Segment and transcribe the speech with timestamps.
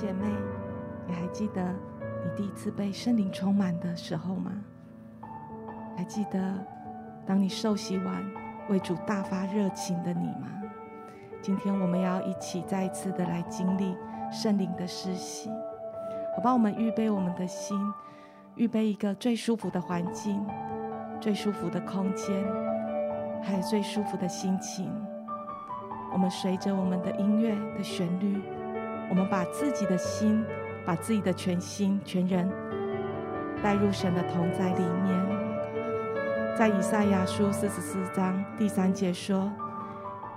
[0.00, 0.24] 姐妹，
[1.06, 4.50] 你还记得你第一次被圣灵充满的时候吗？
[5.94, 6.54] 还记得
[7.26, 8.24] 当你受洗完
[8.70, 10.48] 为主大发热情的你吗？
[11.42, 13.94] 今天我们要一起再一次的来经历
[14.32, 15.50] 圣灵的施洗，
[16.34, 16.50] 好吧？
[16.50, 17.78] 我们预备我们的心，
[18.54, 20.42] 预备一个最舒服的环境、
[21.20, 22.42] 最舒服的空间，
[23.42, 24.90] 还有最舒服的心情。
[26.10, 28.40] 我们随着我们的音乐的旋律。
[29.10, 30.42] 我们把自己的心，
[30.86, 32.48] 把自己的全心全人
[33.60, 35.40] 带入神的同在里面。
[36.56, 39.50] 在以赛亚书四十四章第三节说：“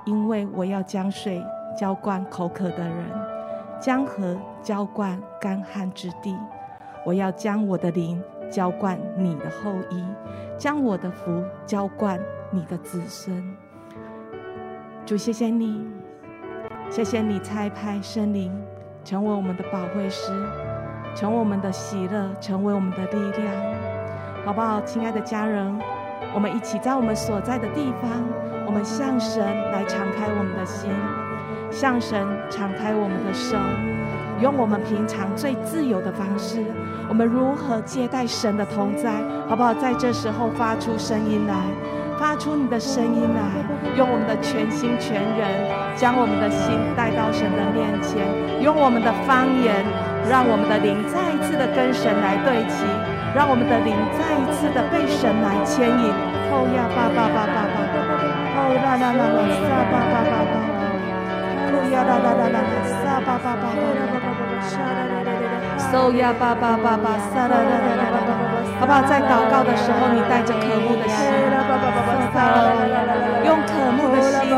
[0.05, 1.43] 因为我要将水
[1.77, 3.11] 浇灌口渴的人，
[3.79, 6.35] 江河浇灌干旱之地。
[7.05, 10.03] 我要将我的灵浇灌你的后裔，
[10.57, 13.55] 将我的福浇灌你的子孙。”
[15.05, 15.85] 主，谢谢你。
[16.89, 18.53] 谢谢你差派圣灵
[19.03, 20.31] 成为我们的保惠师，
[21.13, 23.53] 成为我们的喜乐，成为我们的力量，
[24.45, 24.79] 好不好？
[24.81, 25.77] 亲爱的家人，
[26.33, 28.09] 我们一起在我们所在的地方，
[28.65, 30.89] 我们向神来敞开我们的心，
[31.69, 33.57] 向神敞开我们的手，
[34.41, 36.63] 用我们平常最自由的方式，
[37.09, 39.11] 我们如何接待神的同在，
[39.49, 39.73] 好不好？
[39.73, 41.55] 在这时候发出声音来。
[42.23, 43.43] 发出你的声音来，
[43.99, 45.43] 用我们的全心全人，
[45.93, 48.23] 将我们的心带到神的面前，
[48.63, 49.83] 用我们的方言，
[50.31, 52.87] 让我们的灵再一次的跟神来对齐，
[53.35, 56.15] 让我们的灵再一次的被神来牵引。
[56.47, 57.99] 哦呀，爸爸爸爸爸爸，
[58.55, 60.55] 哦啦啦啦啦，撒爸爸爸爸，
[61.75, 62.63] 哦呀啦啦啦啦，
[63.03, 63.83] 撒爸爸爸爸，
[64.63, 68.31] 撒啦啦啦啦，哦呀爸爸爸爸，撒啦啦啦啦啦，
[68.79, 69.03] 好不好？
[69.03, 71.27] 在祷告的时候，你带着渴慕的心。
[73.45, 74.49] 用渴慕的心，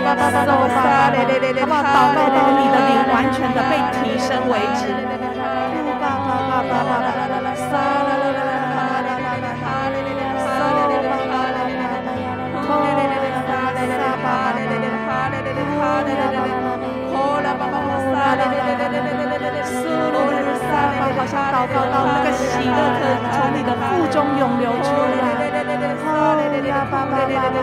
[1.67, 1.87] 不好？
[1.95, 4.83] 祷告到你的灵完全的被提升为止。
[21.19, 25.35] 好像祷告到那个喜乐可以从你的腹中涌流出来。
[25.99, 27.59] 哈利路亚，爸爸，爸爸，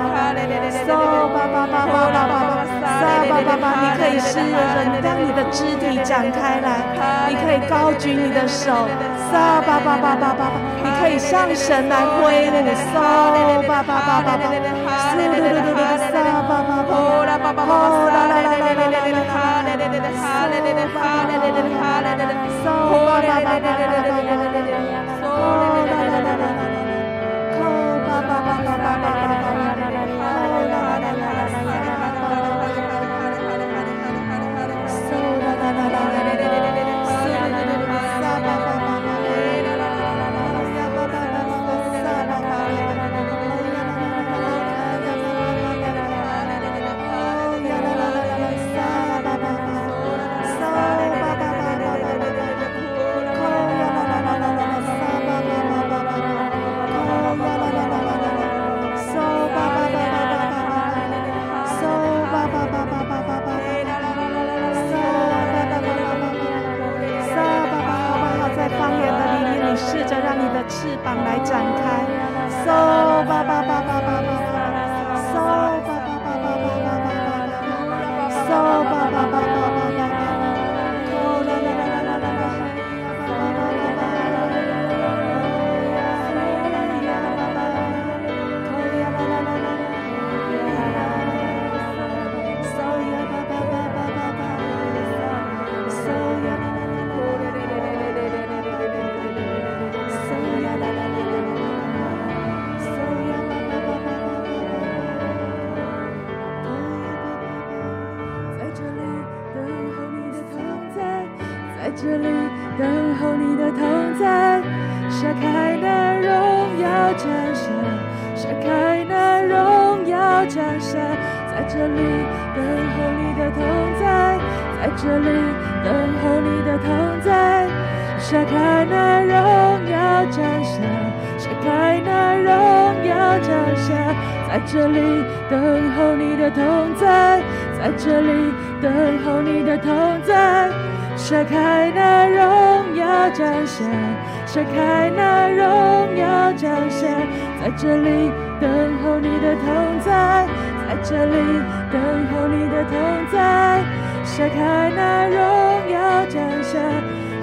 [0.84, 0.92] 嗦，
[1.32, 2.36] 爸爸，爸爸，爸爸，
[2.84, 4.60] 撒，爸爸，爸爸，你可以试着
[5.02, 6.68] 将你的肢体展开来，
[7.30, 8.90] 你可以高举你的手，
[9.32, 10.52] 撒，爸爸，爸爸，爸爸，
[10.84, 13.00] 你可以向神来挥那个嗦，
[13.66, 14.32] 爸爸，爸爸，
[15.12, 15.82] 是的，对对对，
[16.12, 16.14] 撒，
[16.44, 19.45] 爸爸，爸爸，哦，啦啦啦啦啦啦啦，
[20.14, 20.46] 哈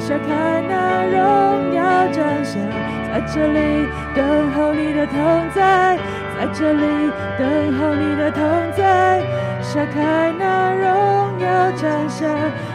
[0.05, 2.61] 闪开那荣耀展现，
[3.09, 5.97] 在这里等候你的同在，
[6.37, 6.83] 在这里
[7.39, 8.43] 等候你的同
[8.77, 9.23] 在。
[9.63, 12.29] 闪开那荣耀展现。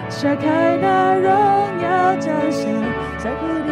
[0.10, 1.30] 闪开那荣
[1.84, 2.74] 耀展现，
[3.20, 3.70] 在这里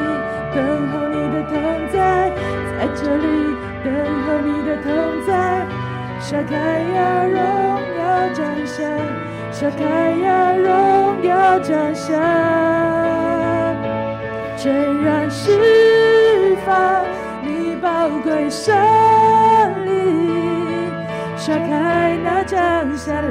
[0.53, 1.55] 等候你的同
[1.93, 2.29] 在，
[2.77, 3.87] 在这里等
[4.27, 4.91] 候你的同
[5.25, 5.65] 在。
[6.19, 6.55] 闪开
[6.93, 7.39] 呀，荣
[7.97, 8.03] 耀
[8.33, 8.91] 展现，
[9.49, 12.19] 闪开呀，荣耀展现，
[14.65, 14.73] 全
[15.03, 17.05] 然释放
[17.43, 18.75] 你宝贵圣
[19.85, 20.89] 灵，
[21.37, 22.57] 甩开那降
[22.97, 23.27] 下来。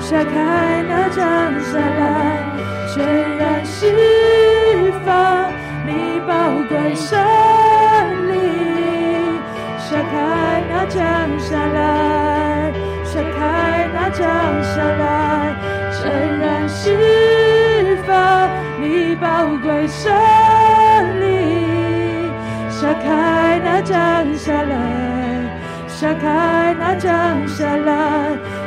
[0.00, 1.22] 甩开那降
[1.60, 2.42] 下来，
[2.92, 3.06] 全
[3.38, 5.48] 然释放
[5.86, 6.34] 你宝
[6.68, 7.16] 贵圣
[8.32, 9.38] 灵。
[9.78, 10.10] 甩开
[10.68, 10.98] 那降
[11.38, 12.72] 下来，
[13.04, 14.26] 甩开那降
[14.64, 15.29] 下来，
[19.20, 20.10] 宝贵圣
[21.20, 22.30] 灵。
[22.70, 23.94] 闪开那降
[24.36, 24.74] 下来，
[25.86, 27.92] 闪开那降下来。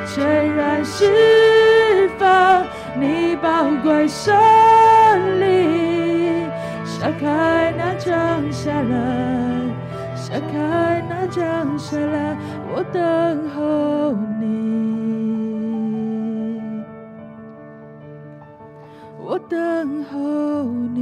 [0.06, 2.64] 全然释放
[3.00, 4.32] 你宝贵圣
[5.40, 6.48] 灵，
[6.86, 8.14] 闪开那降
[8.52, 8.96] 下来，
[10.16, 12.38] 闪开那降下来，
[12.72, 13.02] 我等
[13.56, 14.33] 候你，
[19.50, 21.02] 等候你，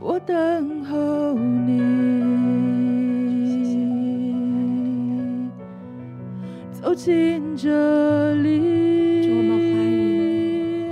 [0.00, 1.82] 我等候你。
[6.72, 9.58] 走进这里，主，我们欢
[9.90, 10.90] 迎，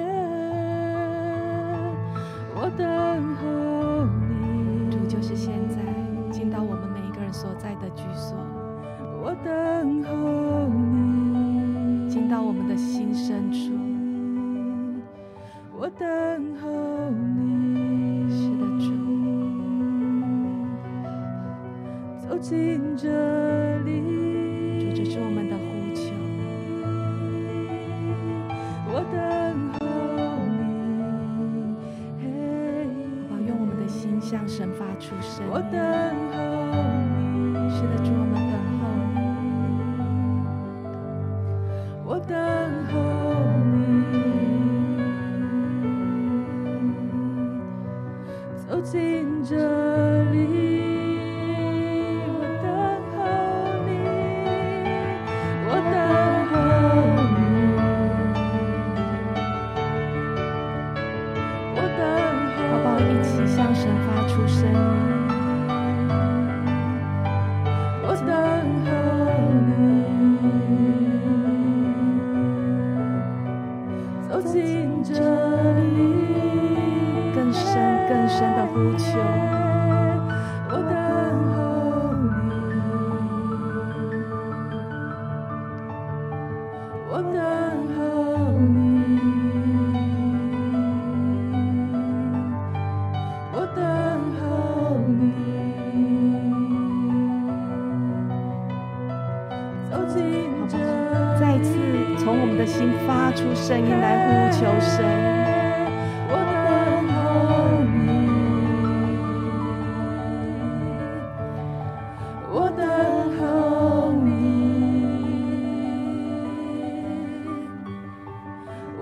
[2.55, 2.87] 我等
[3.37, 3.43] 候
[4.29, 4.91] 你。
[4.91, 5.77] 主就是现在
[6.31, 8.37] 进到我们每一个人所在的居所，
[9.23, 10.42] 我等候
[12.53, 13.73] 我们的心深处，
[15.75, 16.69] 我等候
[17.09, 18.29] 你。
[18.29, 18.93] 是的，主，
[22.29, 23.09] 走进这
[23.85, 24.03] 里，
[24.79, 25.57] 主这是我们的。
[34.21, 35.79] 向神发出声，我等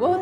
[0.00, 0.18] 我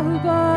[0.00, 0.47] go.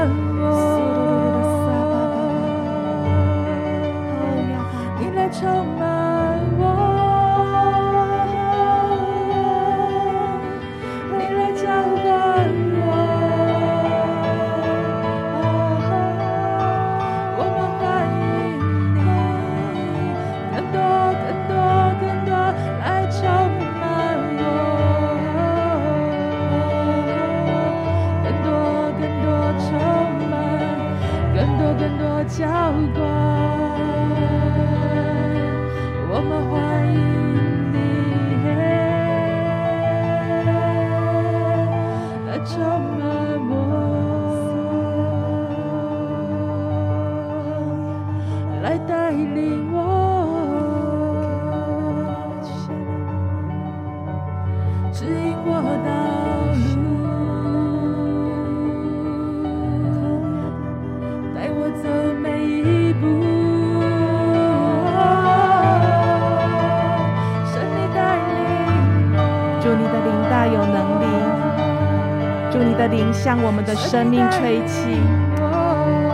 [73.32, 75.00] 向我们的生命吹气，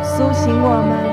[0.03, 1.06] 苏醒我们。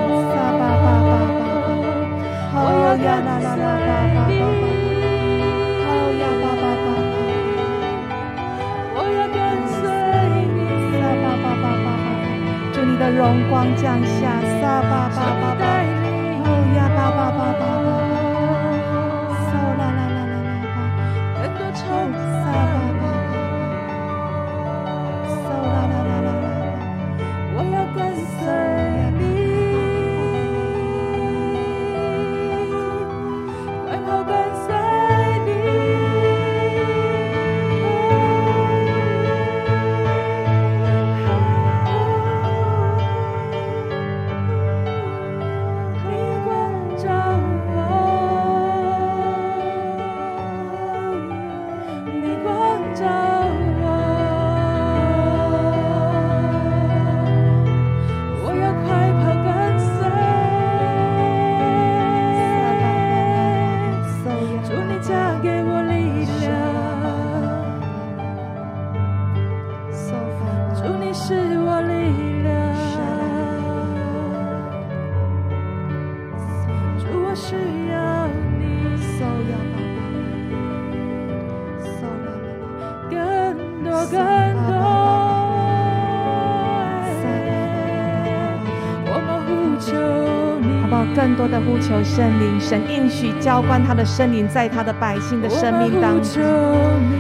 [91.79, 96.43] 求圣灵，神应许浇灌他的圣灵在他的百姓的生命当中。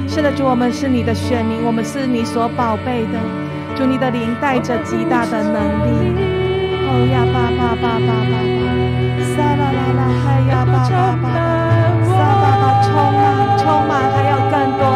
[0.09, 3.19] 是的，主，我们是你的选民，我们是你所宝贝的。
[3.77, 6.15] 主，你的灵带着极大的能力。
[6.87, 8.35] 哦呀，巴巴巴巴巴巴，
[9.35, 11.27] 沙啦啦啦，嗨呀，巴巴巴巴，
[12.07, 13.19] 沙巴巴，充满
[13.59, 14.87] 充满，还要更多。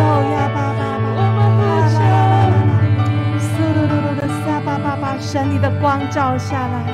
[0.00, 0.02] 哦
[0.32, 2.72] 呀，巴巴巴，沙啦啦啦啦，
[3.38, 6.87] 苏噜噜噜的沙巴巴巴，神你的光照下来。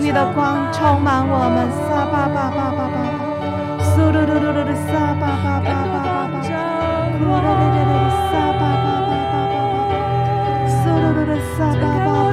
[0.00, 6.40] 你的光充满我们，撒巴巴巴巴巴巴，苏噜噜噜噜的撒巴巴巴巴巴巴，
[7.20, 9.92] 呼噜噜噜噜的撒巴巴巴巴巴巴，
[10.66, 12.08] 苏噜噜的撒巴巴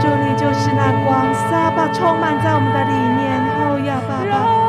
[0.00, 4.61] 祝你就是那光，撒巴充满在我们的里面，哦呀巴巴。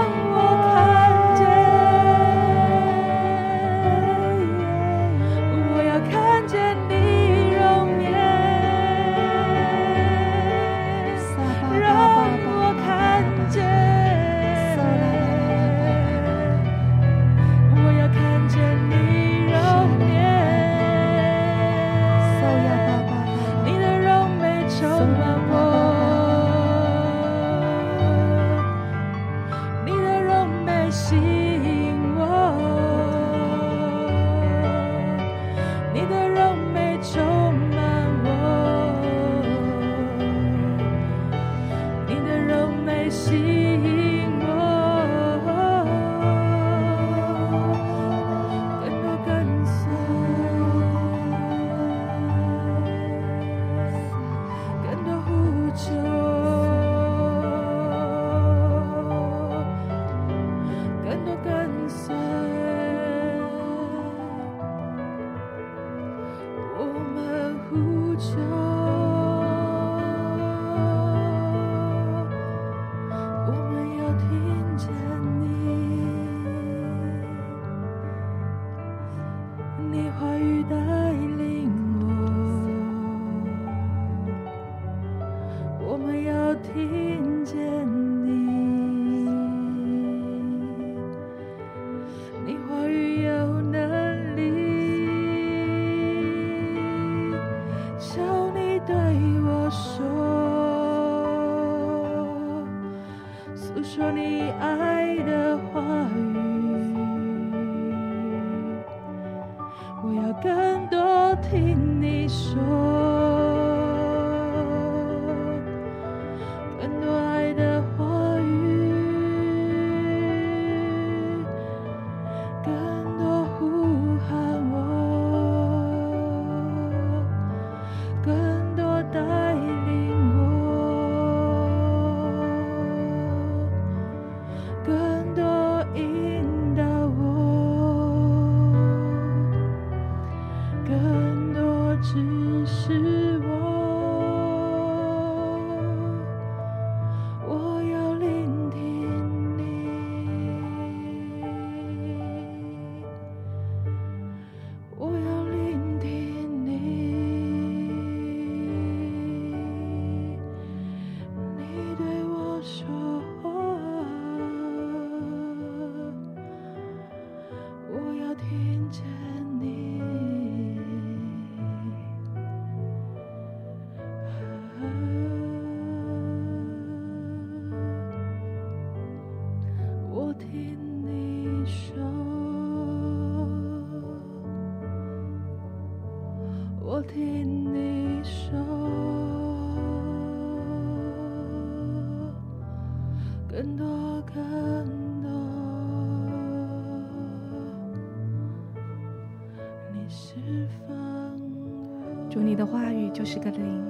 [203.33, 203.81] 是个灵；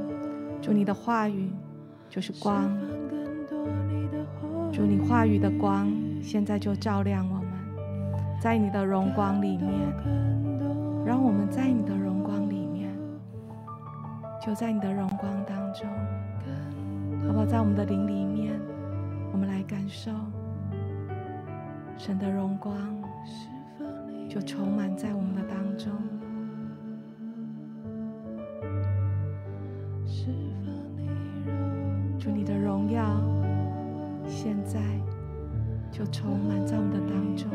[0.62, 1.52] 主，你的话语
[2.10, 2.64] 就是光；
[4.72, 7.48] 主，你话语的光现在就照亮我们，
[8.42, 9.70] 在你的荣光里面，
[11.06, 12.90] 让我们在你的荣光里面，
[14.42, 15.90] 就在你的荣光当中，
[17.28, 17.46] 好不好？
[17.46, 18.58] 在我们的灵里面，
[19.34, 20.10] 我们来感受
[21.98, 22.74] 神的荣光，
[24.30, 25.73] 就充满在我们的当中。
[32.24, 33.22] 主你的荣耀。
[34.26, 34.80] 现在
[35.92, 37.50] 就充满在我们的当中，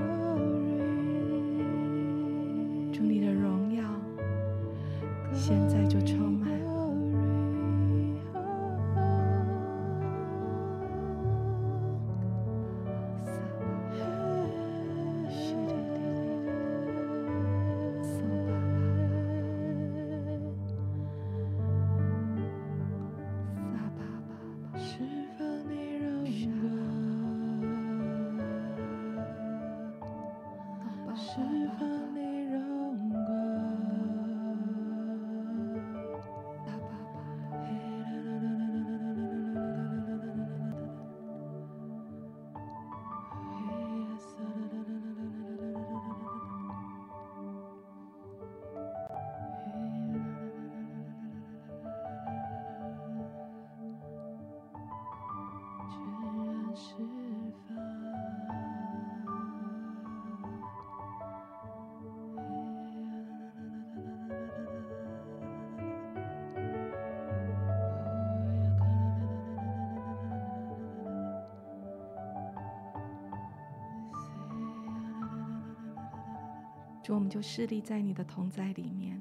[77.39, 79.17] 就侍立在你的同在里面。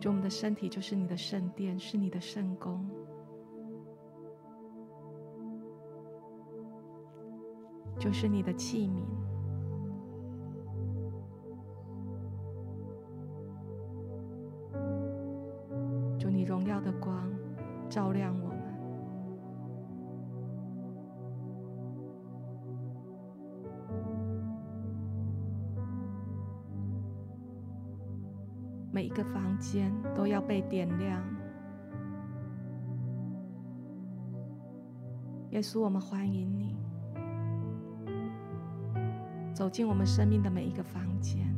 [0.00, 2.90] 主，我们的身体就是你的圣殿，是你的圣宫，
[8.00, 9.04] 就是你的器皿。
[16.18, 17.30] 主，你荣耀的光
[17.88, 18.50] 照亮我
[29.10, 31.20] 一个房间都要被点亮。
[35.50, 36.76] 耶稣，我们欢迎你
[39.52, 41.52] 走进我们生命的每一个房间，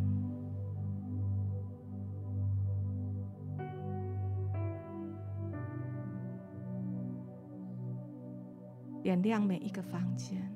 [9.03, 10.51] 点亮每一个房间。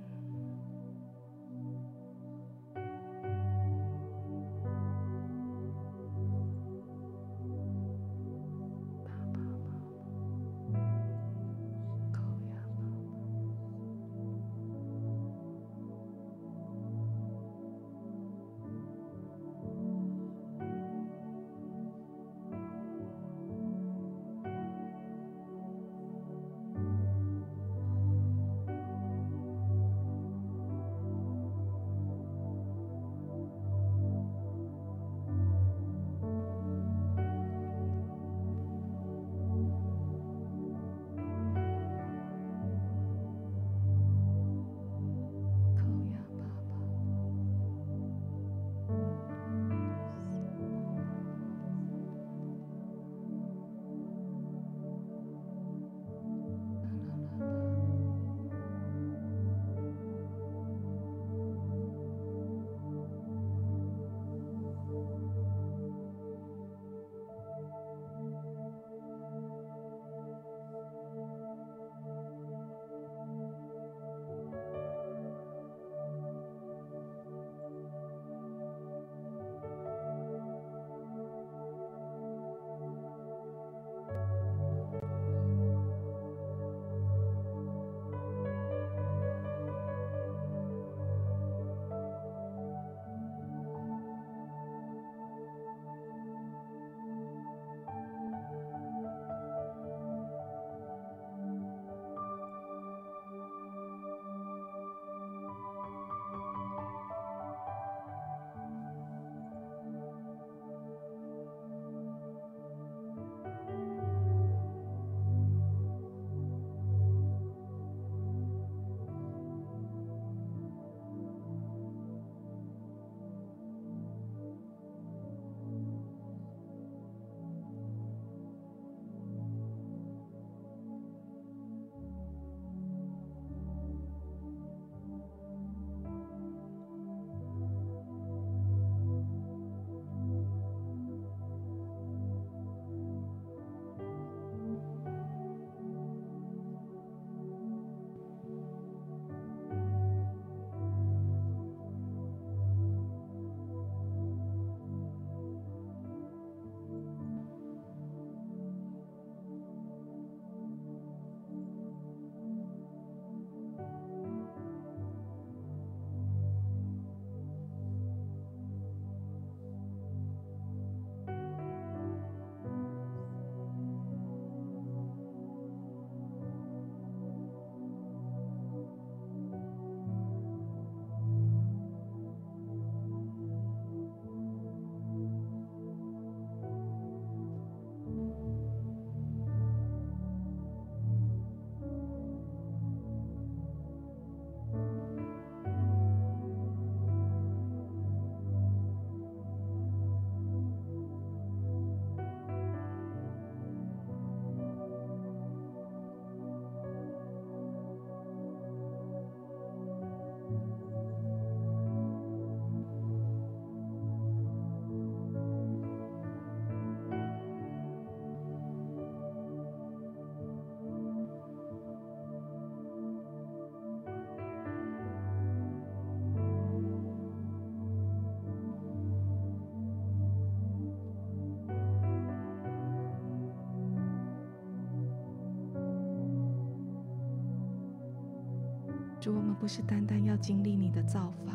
[239.31, 241.55] 我们不是单单要经历你的造访，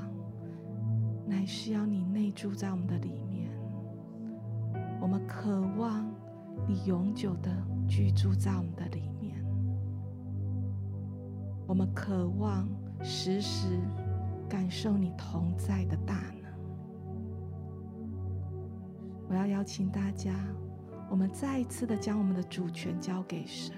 [1.27, 3.51] 乃是要你内住在我们的里面。
[4.99, 6.10] 我们渴望
[6.67, 7.51] 你永久的
[7.88, 9.43] 居住在我们的里面。
[11.67, 12.67] 我们渴望
[13.01, 13.79] 时时
[14.49, 16.51] 感受你同在的大能。
[19.29, 20.36] 我要邀请大家，
[21.10, 23.73] 我们再一次的将我们的主权交给神，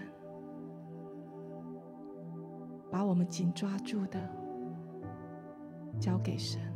[2.94, 4.20] 把我们紧抓住的
[6.00, 6.73] 交给神。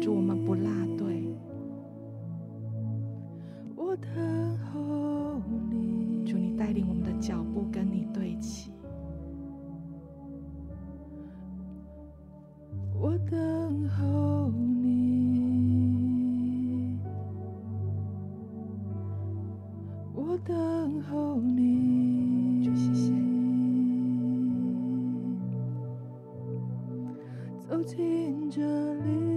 [0.00, 1.28] 主，我们不落队。
[3.76, 8.70] 我等候你，主，你带领我们的脚步跟你对齐。
[12.94, 14.98] 我等候你，
[20.14, 21.67] 我等候你。
[27.88, 29.27] 进这里，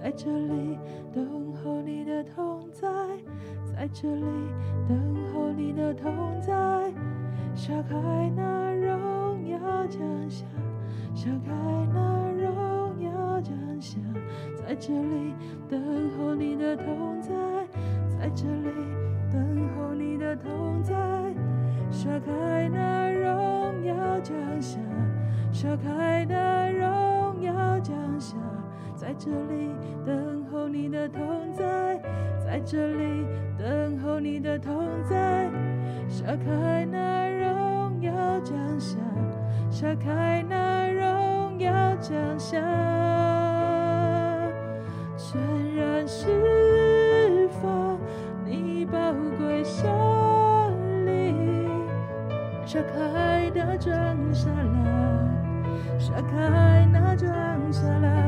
[0.00, 0.78] 在这里
[1.12, 2.88] 等候你的同在，
[3.64, 4.24] 在这里
[4.88, 6.54] 等候你的同在。
[7.54, 7.96] 沙开
[8.36, 9.58] 那荣耀
[9.88, 10.44] 降下，
[11.14, 11.52] 沙开
[11.92, 13.98] 那荣耀降下。
[14.56, 15.34] 在这里
[15.68, 15.80] 等
[16.16, 17.32] 候你的同在，
[18.08, 18.70] 在这里
[19.32, 20.94] 等候你的同在。
[21.90, 24.78] 沙开那荣耀降下，
[25.52, 26.87] 沙开那荣。
[29.18, 29.74] 这里
[30.06, 32.00] 等候你的同在，
[32.38, 33.26] 在这里
[33.58, 35.50] 等候你的同在。
[36.08, 38.96] 沙开那荣耀降下，
[39.70, 42.56] 沙开那荣耀降下。
[45.16, 45.40] 全
[45.74, 47.98] 然释放
[48.46, 48.98] 你宝
[49.36, 49.84] 贵圣
[51.04, 51.68] 灵，
[52.64, 53.92] 沙开那降
[54.32, 57.28] 下来，沙开那降
[57.72, 58.27] 下来，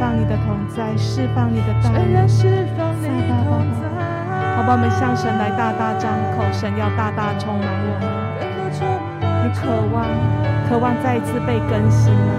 [0.00, 2.26] 释放你的大能，
[4.56, 8.08] 好吧，我们向神来大大张口，神要大大充满我们。
[9.44, 10.08] 你渴望，
[10.68, 12.32] 渴望再一次被更新吗？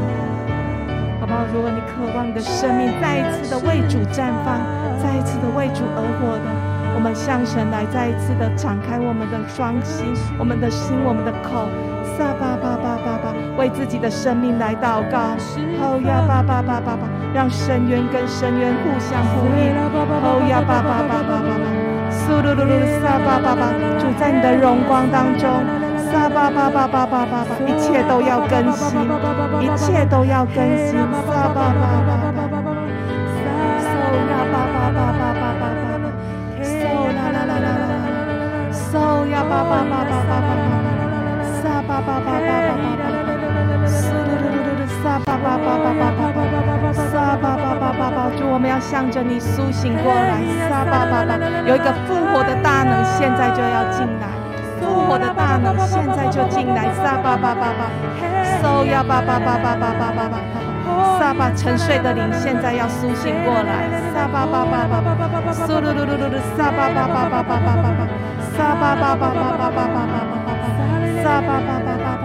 [1.20, 1.46] 好不好？
[1.54, 4.58] 如果你渴望你的生命再一次的为主绽放，
[4.98, 6.50] 再一次的为主而活的，
[6.96, 11.70] 我们向神来再一次的敞开我们的双心，我们的心，我们的口。
[12.18, 15.38] 撒巴巴巴巴巴，为自己的生命来祷告。
[15.80, 19.72] 哦呀巴巴巴巴巴，让深渊跟深渊互相呼应。
[19.74, 21.62] 哦呀巴巴巴巴巴巴，
[22.10, 25.52] 苏苏噜噜噜撒巴巴巴，主在你的荣光当中，
[26.00, 28.88] 撒巴巴巴巴巴巴巴，一切都要更新，
[29.60, 30.56] 一切都要更
[30.88, 30.96] 新，
[31.28, 32.72] 撒巴巴巴巴巴巴，
[33.84, 33.92] 苏
[34.32, 36.16] 呀巴巴巴巴巴巴巴，
[36.64, 36.72] 苏
[37.12, 38.00] 啦啦啦啦啦啦，
[38.72, 38.96] 苏
[39.28, 40.72] 呀巴巴巴巴巴巴巴，
[41.60, 43.04] 撒巴巴巴巴巴巴巴，
[43.86, 46.21] 苏噜噜噜噜撒巴巴巴巴巴
[47.38, 54.28] 巴巴，撒巴巴巴主我们要向着你苏醒过来，撒巴巴巴，有一个复活的大能现在就要进来，
[54.80, 57.90] 复活的大能现在就进来，撒巴巴巴巴，
[58.62, 60.36] 收呀巴巴巴巴巴巴巴巴，
[61.20, 68.02] 撒巴沉睡的灵现在要苏醒过来，撒巴巴巴巴巴巴，苏噜噜噜噜噜，撒巴巴巴巴巴巴巴巴，
[68.58, 70.52] 撒巴巴巴巴巴巴巴巴巴巴，
[71.24, 72.01] 撒巴巴巴。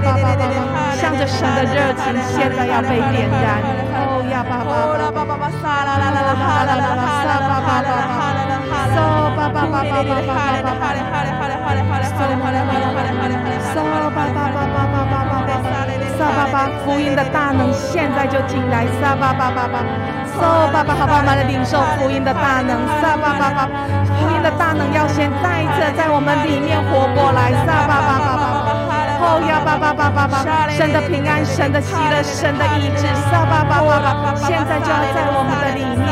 [0.00, 3.60] 吧吧吧吧吧吧，向着神的热情现在要被点燃。
[3.90, 4.70] 嗖呀吧吧
[5.12, 7.92] 吧吧吧，沙啦啦啦啦，哈啦啦啦，沙吧吧吧吧，
[8.70, 8.96] 嗖
[9.36, 13.76] 吧吧吧吧吧吧，哈嘞哈嘞哈嘞哈嘞哈嘞哈嘞哈嘞哈嘞哈嘞哈嘞哈嘞哈嘞，嗖
[14.10, 15.52] 吧吧吧吧吧吧吧吧，
[16.18, 19.84] 沙吧吧，福音的大能现在就进来，沙吧吧吧吧，
[20.36, 23.68] 嗖吧吧，好吧，我们来领受福音的大能，沙巴巴巴，
[24.18, 28.29] 福音的大能要先带着在我们里面活过来，沙吧吧吧吧。
[29.20, 30.40] 哦呀，巴巴巴巴巴，
[30.72, 36.08] 神的平安，神的喜乐，神的医治，撒巴巴巴巴，现在就要在我们的里面。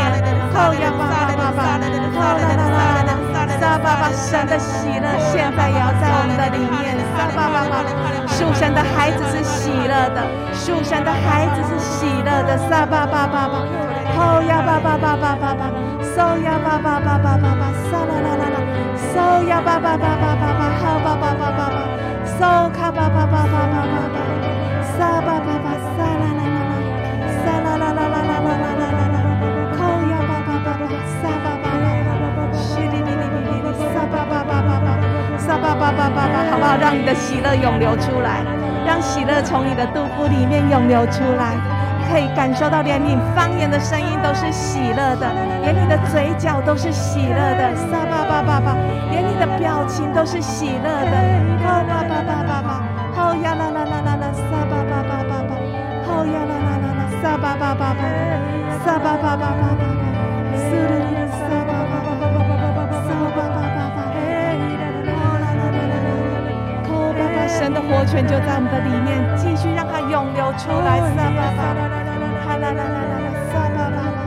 [0.53, 3.13] 哦呀，巴巴巴巴，哦啦啦啦啦，
[3.57, 7.01] 撒巴巴，神的喜乐现在也要在我们的里面。
[7.17, 7.81] 撒巴巴巴，
[8.29, 10.21] 属神的孩子是喜乐的，
[10.53, 13.65] 属神的孩子是喜乐的，撒巴巴巴巴，
[14.21, 15.73] 哦呀，巴巴巴巴巴巴，
[16.13, 18.57] 嗦呀，巴巴巴巴巴巴，撒啦啦啦啦，
[19.17, 19.17] 嗦
[19.49, 21.89] 呀，巴巴巴巴巴巴，哈巴巴巴巴巴。
[22.39, 24.17] 嗖卡巴巴巴巴巴巴巴，
[24.97, 29.19] 撒巴巴巴撒啦啦啦啦，撒啦啦啦啦啦啦啦啦啦，
[29.75, 30.87] 扣呀巴巴巴巴，
[31.19, 34.89] 撒巴巴巴巴巴巴，淅沥沥沥沥沥，撒巴巴巴巴巴，
[35.37, 36.77] 撒巴巴巴巴巴，好不好？
[36.81, 38.45] 让你的喜乐涌流出来，
[38.87, 41.57] 让喜乐从你的肚腹里面涌流出来。
[42.11, 45.29] 可以感受到，连你方言的声音都是喜乐的，
[45.61, 48.75] 连你的嘴角都是喜乐的，撒巴巴巴巴，
[49.11, 51.13] 连你的表情都是喜乐的，
[51.63, 51.98] 哈巴
[67.49, 71.75] 神的活泉就在我们的里面，继续让它涌流出来，撒巴巴。
[71.75, 74.23] 啦啦啦啦啦，撒巴巴巴，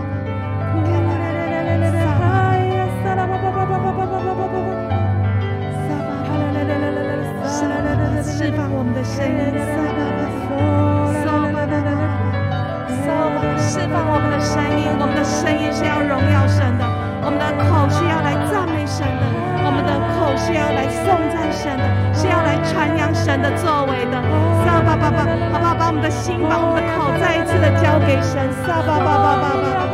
[0.74, 4.56] 看啦啦啦啦啦啦，哎呀，撒啦巴巴巴巴巴巴巴巴巴巴，
[5.88, 7.16] 撒巴啦啦啦啦啦，
[7.72, 9.32] 啦啦啦啦，释放我们的声音，
[13.58, 16.86] 释放我们的声音，我们的声音是要荣耀神的，
[17.24, 19.24] 我们的口是要来赞美神的，
[19.66, 24.18] 我们的口是要来颂赞神的，是要来传扬神的作为的，
[24.66, 25.76] 撒巴巴巴，好不好？
[25.76, 29.91] 把我们的心，把我们的口再一次的交给神，撒巴巴巴巴巴，巴。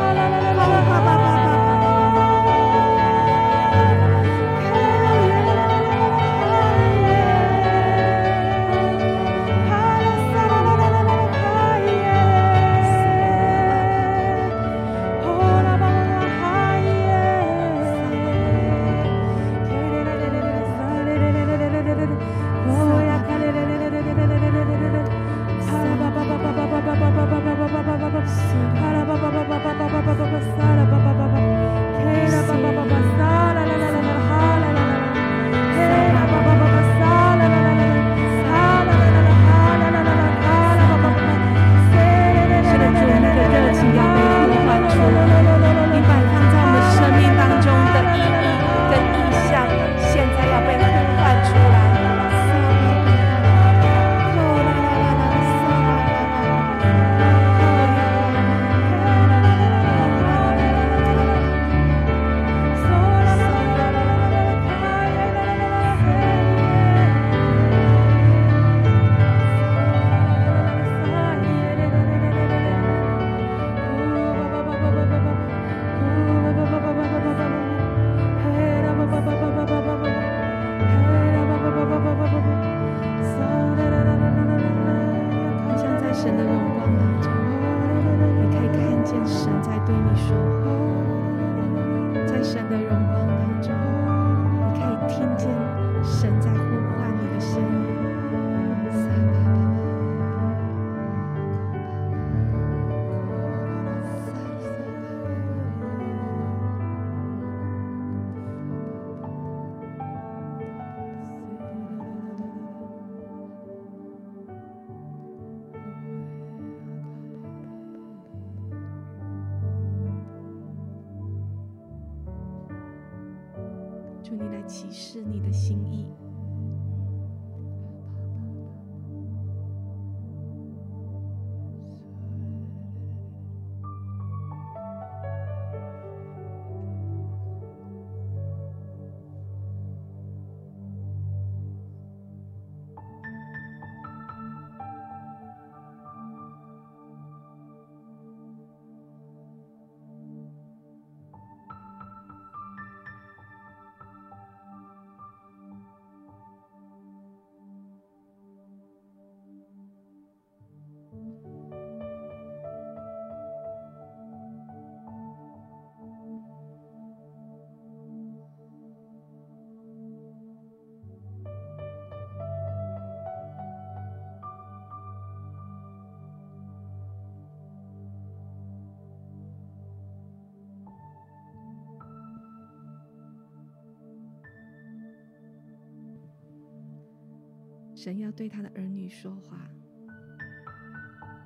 [188.00, 189.58] 神要对他的儿女说话，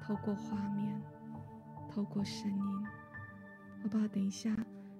[0.03, 1.01] 透过画面，
[1.89, 2.87] 透过声音，
[3.83, 4.07] 好不好？
[4.09, 4.55] 等一下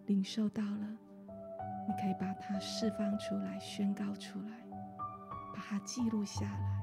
[0.07, 0.97] 领受到了，
[1.87, 4.67] 你可以把它释放出来，宣告出来，
[5.55, 6.82] 把它记录下来。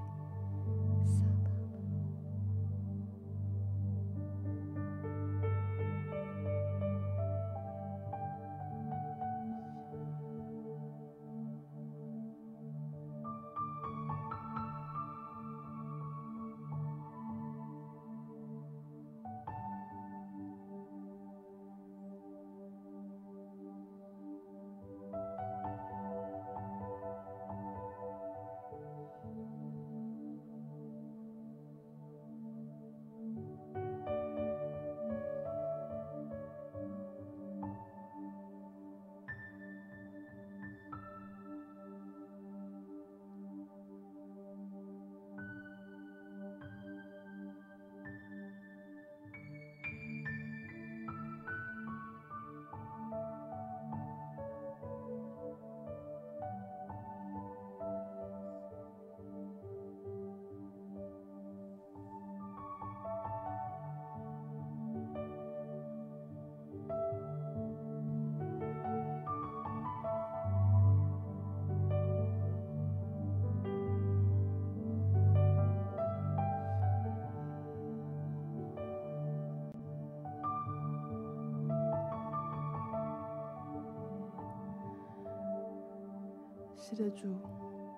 [87.11, 87.35] 主，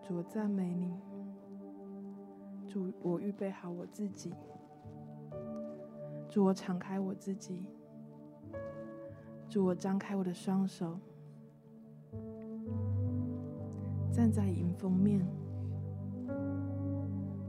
[0.01, 0.99] 主，我赞美你。
[2.68, 4.34] 主，我预备好我自己。
[6.30, 7.66] 主，我敞开我自己。
[9.49, 10.97] 主，我张开我的双手，
[14.12, 15.26] 站在迎风面。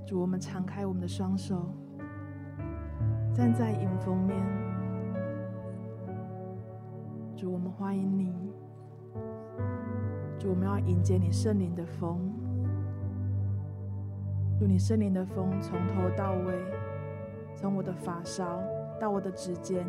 [0.04, 1.72] 主，我们敞开我们的双手，
[3.32, 4.36] 站在迎风面。
[7.36, 8.51] 主，我们欢迎你。
[10.42, 12.18] 主，我们要迎接你圣灵的风。
[14.58, 16.58] 主，你圣灵的风从头到尾，
[17.54, 18.58] 从我的发梢
[18.98, 19.86] 到我的指尖。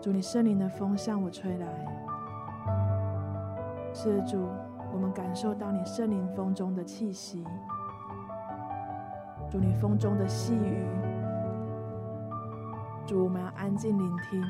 [0.00, 1.66] 主，你圣灵的风向我吹来。
[3.92, 4.48] 是，主，
[4.90, 7.44] 我们感受到你圣灵风中的气息。
[9.50, 10.86] 主，你风中的细雨。
[13.04, 14.42] 主，我们要安静聆听，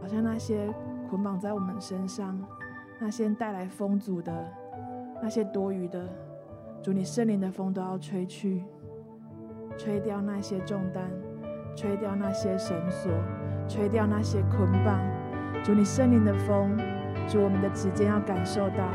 [0.00, 0.72] 好像那些。
[1.10, 2.38] 捆绑在我们身上，
[3.00, 4.32] 那些带来风阻的，
[5.20, 6.08] 那些多余的，
[6.80, 8.62] 主你圣灵的风都要吹去，
[9.76, 11.10] 吹掉那些重担，
[11.74, 13.10] 吹掉那些绳索，
[13.66, 15.00] 吹掉那些捆绑。
[15.64, 16.78] 主你圣灵的风，
[17.26, 18.86] 主我们的指尖要感受到，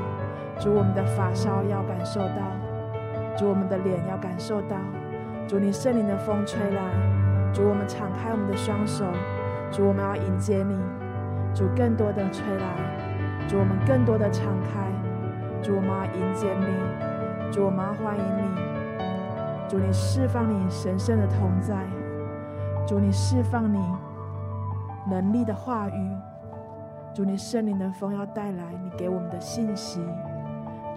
[0.58, 4.78] 主我们的发梢要感受到，主我们的脸要感受到，
[5.50, 9.04] 主你圣灵的风吹来，主我们敞开我们的双手，
[9.70, 10.80] 主我们要迎接你。
[11.56, 14.92] 主更多的吹来，主我们更多的敞开，
[15.64, 21.78] 主我们要迎接你，主我们要欢迎你，主你释放你神圣的同在，
[22.86, 23.80] 主你释放你
[25.10, 26.12] 能力的话语，
[27.14, 30.06] 主你圣灵的风要带来你给我们的信息，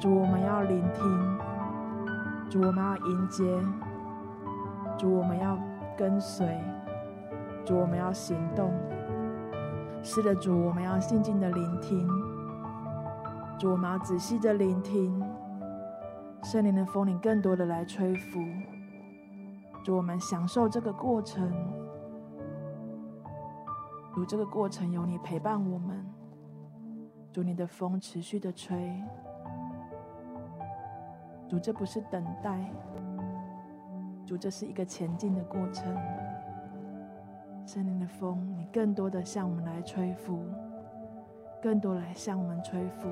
[0.00, 1.38] 主我们要聆听，
[2.50, 3.44] 主我们要迎接，
[4.98, 5.56] 主我们要
[5.96, 6.44] 跟随，
[7.64, 8.72] 主我们要行动。
[10.10, 12.08] 是的，主，我们要静静的聆听。
[13.58, 15.22] 主，我们要仔细的聆听。
[16.42, 18.40] 圣灵的风领更多的来吹拂。
[19.84, 21.52] 主，我们享受这个过程。
[24.14, 26.02] 主，这个过程有你陪伴我们。
[27.30, 28.90] 主，你的风持续的吹。
[31.50, 32.72] 主，这不是等待，
[34.24, 35.94] 主，这是一个前进的过程。
[37.68, 40.38] 圣灵的风，你更多的向我们来吹拂，
[41.62, 43.10] 更多来向我们吹拂，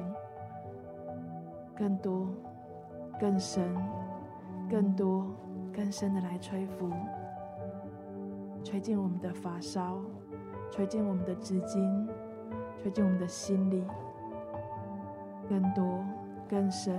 [1.76, 2.26] 更多、
[3.20, 3.62] 更深、
[4.70, 5.26] 更多、
[5.74, 6.90] 更深的来吹拂，
[8.64, 10.00] 吹进我们的发梢，
[10.70, 12.08] 吹进我们的指尖，
[12.82, 13.84] 吹进我们的心里，
[15.46, 16.02] 更多、
[16.48, 16.98] 更深。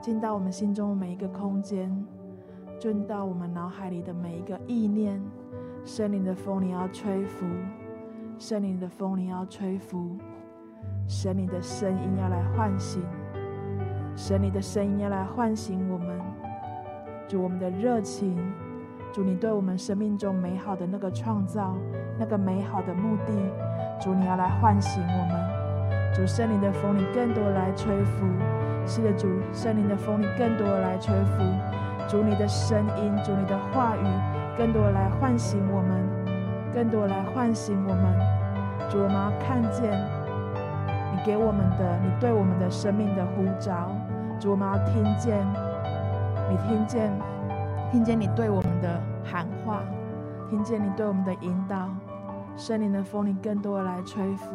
[0.00, 2.06] 进到我们心中每一个空间，
[2.80, 5.20] 进到我们脑海里的每一个意念，
[5.86, 7.46] 圣灵的风你要吹拂，
[8.40, 10.18] 圣灵的风你要吹拂，
[11.06, 13.00] 神灵的声音要来唤醒，
[14.16, 16.20] 神灵的声音要来唤醒我们，
[17.28, 18.36] 主我们的热情，
[19.12, 21.76] 主你对我们生命中美好的那个创造，
[22.18, 23.32] 那个美好的目的，
[24.00, 28.26] 主你要来唤醒我们，主圣灵的风你更多来吹拂。
[28.88, 31.44] 是的，主圣灵的风，你更多来吹拂；
[32.08, 34.04] 主你的声音，主你的话语，
[34.56, 36.08] 更多来唤醒我们，
[36.72, 38.04] 更多来唤醒我们。
[38.88, 39.92] 主，我们要看见
[41.12, 43.90] 你给我们的，你对我们的生命的呼召。
[44.40, 45.44] 主，我们要听见
[46.50, 47.12] 你听见，
[47.90, 49.82] 听见你对我们的喊话，
[50.48, 51.88] 听见你对我们的引导。
[52.56, 54.46] 圣灵的风，你更多来吹拂，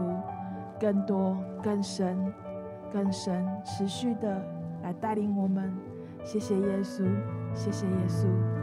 [0.80, 2.34] 更多更深。
[2.93, 4.43] 更深，持续的
[4.84, 5.74] 来带领我们。
[6.26, 7.06] 谢谢耶稣，
[7.54, 8.61] 谢谢耶稣。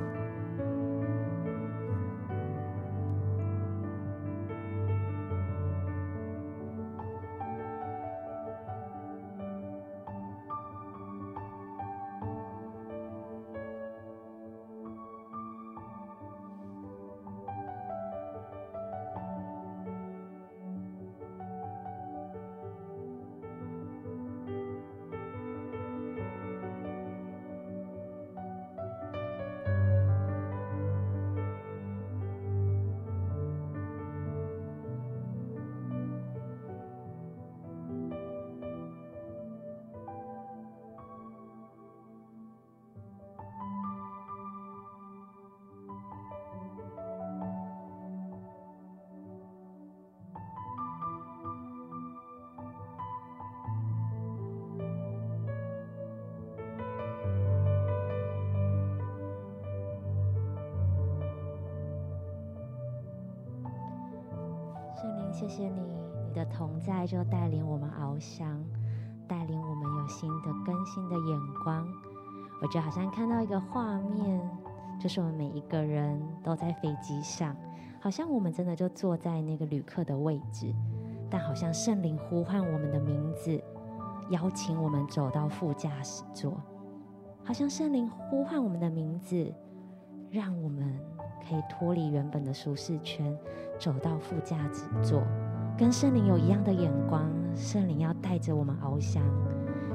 [65.32, 65.80] 谢谢你，
[66.28, 68.62] 你的同在就带领我们翱翔，
[69.28, 71.86] 带领我们有新的更新的眼光。
[72.60, 74.40] 我就好像看到一个画面，
[74.98, 77.54] 就是我们每一个人都在飞机上，
[78.00, 80.74] 好像我们真的就坐在那个旅客的位置，
[81.30, 83.62] 但好像圣灵呼唤我们的名字，
[84.30, 86.60] 邀请我们走到副驾驶座，
[87.44, 89.54] 好像圣灵呼唤我们的名字，
[90.30, 90.98] 让我们
[91.46, 93.36] 可以脱离原本的舒适圈。
[93.78, 95.22] 走到副驾驶座，
[95.76, 99.22] 跟圣灵有一样的眼光，圣灵要带着我们翱翔，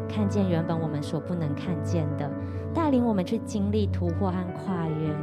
[0.07, 2.29] 看见原本我们所不能看见的，
[2.73, 5.13] 带领我们去经历突破和跨越，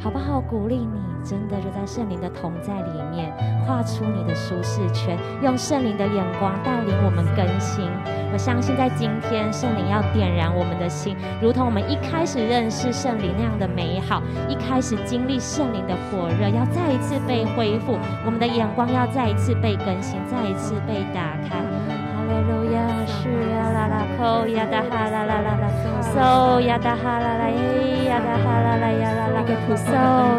[0.00, 0.40] 好不好？
[0.40, 3.32] 鼓励你，真的就在圣灵的同在里面，
[3.66, 7.84] 跨出你的舒适圈，用圣灵的眼光带领我们更新。
[8.32, 21.95] 我相信在今天，圣灵要点燃我们的心，如同我们一开始认识圣灵那样的美好，一开始经历圣灵的火热，要再一次被恢复，我们的眼光要再一次被更新，再一次被打开。
[22.36, 25.64] 哈利路亚，是啊啦啦，扣呀哒哈啦啦啦啦，
[26.12, 29.40] 嗦呀哒哈啦啦，耶呀哒哈啦啦呀啦啦，
[29.72, 29.88] 嗦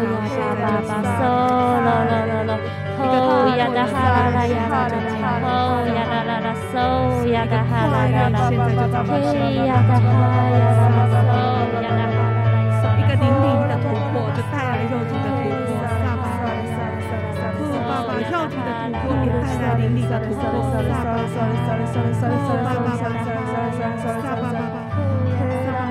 [0.06, 0.14] 呀
[0.60, 1.22] 哒吧吧，嗦
[1.82, 2.52] 咯咯咯咯，
[2.98, 3.02] 扣
[3.56, 4.94] 呀哒哈啦啦呀啦啦，
[5.42, 5.46] 扣
[5.90, 7.70] 呀啦啦啦，嗦呀哒哈。
[7.90, 10.06] 啦啦啦，嘿呀哒哈
[10.54, 12.27] 呀啦啦，嗦呀哒哈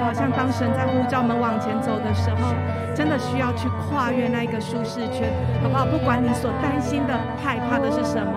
[0.07, 2.55] 好像当神在呼召我们往前走的时候，
[2.95, 5.27] 真的需要去跨越那一个舒适圈，
[5.61, 5.85] 好不好？
[5.85, 8.33] 不管你所担心的、害怕的是什么，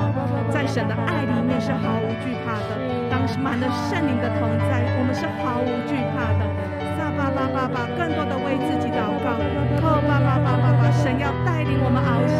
[0.50, 2.74] 在神的爱里面是毫无惧怕的。
[3.08, 6.42] 当时满了圣灵的同在，我们是毫无惧怕的。
[6.98, 9.38] 撒巴巴巴巴，更多的为自己祷告。
[9.78, 12.39] 扣巴巴巴巴巴，神要带领我们翱翔。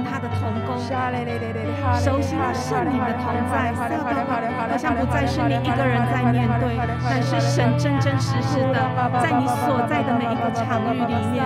[1.99, 6.77] 熟悉那圣灵的同在，好像不再是你一个人在面对，
[7.09, 8.75] 但是神真真实实的
[9.21, 11.41] 在你所在的每一个场域里面。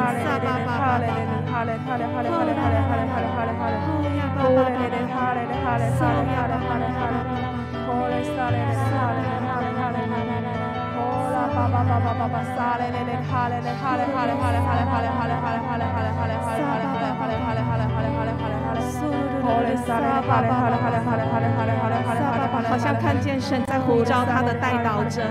[22.68, 25.22] 好像看见神在呼召他的代祷者，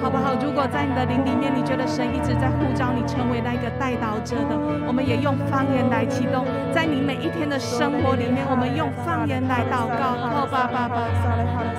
[0.00, 0.34] 好不好？
[0.40, 4.56] 如果在你的灵里面，你觉得神一直在呼召你成为那个代祷者的，
[4.86, 10.14] 我们也用方言来启动，在你每一天的生活里面，我们用方言来祷告。
[10.20, 10.88] 哦，爸爸，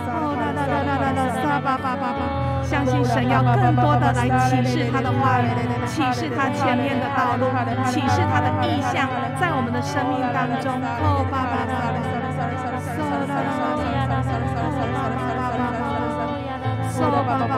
[0.10, 2.49] 哦，啦啦啦啦啦，撒巴巴巴巴。
[2.70, 5.50] 相信神要更多的来启示他的话语，
[5.88, 7.50] 启示他前面的道路，
[7.90, 9.10] 启示他的意象，
[9.42, 10.80] 在我们的生命当中。
[11.02, 11.66] 哦，爸爸，
[16.94, 17.58] 撒巴巴巴，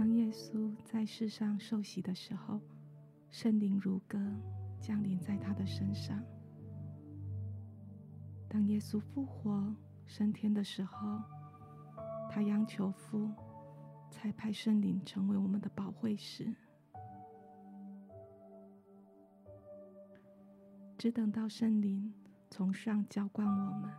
[0.00, 2.58] 当耶稣在世上受洗的时候，
[3.28, 4.18] 圣灵如歌
[4.80, 6.24] 降临在他的身上。
[8.48, 9.76] 当耶稣复活
[10.06, 10.96] 升天的时候，
[12.30, 13.30] 他央求父
[14.10, 16.50] 差派圣灵成为我们的保惠师，
[20.96, 22.10] 只等到圣灵
[22.48, 23.90] 从上浇灌我们，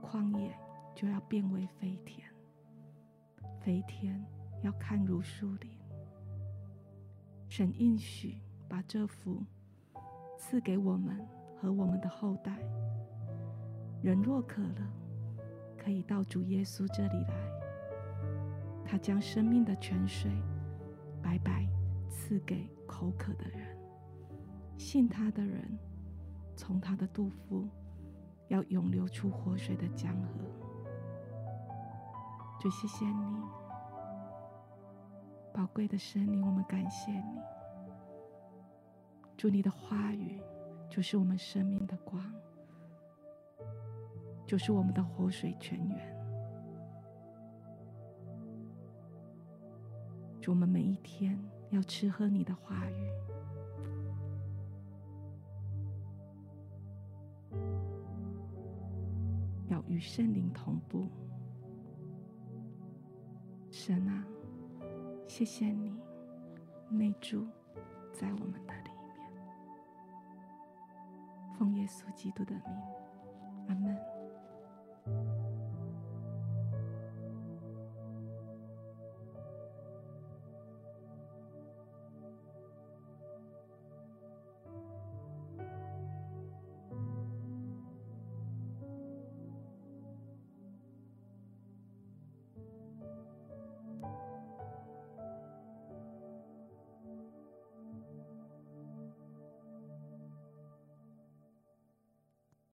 [0.00, 0.56] 旷野
[0.94, 2.24] 就要变为肥田，
[3.60, 4.24] 肥田。
[4.62, 5.70] 要看如树林，
[7.48, 9.42] 神应许把这福
[10.38, 12.58] 赐给我们和我们的后代。
[14.02, 14.90] 人若渴了，
[15.76, 17.34] 可以到主耶稣这里来，
[18.84, 20.30] 他将生命的泉水
[21.22, 21.66] 白白
[22.08, 23.76] 赐给口渴的人。
[24.78, 25.78] 信他的人，
[26.56, 27.68] 从他的肚腹
[28.48, 30.28] 要涌流出活水的江河。
[32.58, 33.59] 主，谢谢你。
[35.52, 37.40] 宝贵的神灵，我们感谢你。
[39.36, 40.40] 祝，你的话语
[40.88, 42.22] 就是我们生命的光，
[44.46, 46.16] 就是我们的活水泉源。
[50.40, 51.38] 祝，我们每一天
[51.70, 53.10] 要吃喝你的话语，
[59.68, 61.06] 要与圣灵同步。
[63.70, 64.24] 神啊！
[65.30, 65.96] 谢谢你，
[66.88, 67.46] 内住
[68.12, 69.16] 在我们的里面。
[71.56, 72.64] 奉耶稣基督的名，
[73.68, 74.09] 阿门。